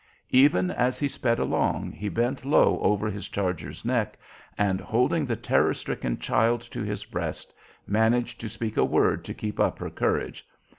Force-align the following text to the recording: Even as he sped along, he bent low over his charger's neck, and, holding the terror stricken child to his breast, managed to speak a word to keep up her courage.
Even 0.33 0.71
as 0.71 0.97
he 0.97 1.07
sped 1.07 1.37
along, 1.37 1.91
he 1.91 2.09
bent 2.09 2.43
low 2.43 2.79
over 2.81 3.07
his 3.07 3.29
charger's 3.29 3.85
neck, 3.85 4.17
and, 4.57 4.81
holding 4.81 5.27
the 5.27 5.35
terror 5.35 5.75
stricken 5.75 6.17
child 6.17 6.59
to 6.61 6.81
his 6.81 7.05
breast, 7.05 7.53
managed 7.85 8.41
to 8.41 8.49
speak 8.49 8.77
a 8.77 8.83
word 8.83 9.23
to 9.25 9.35
keep 9.35 9.59
up 9.59 9.77
her 9.77 9.91
courage. 9.91 10.43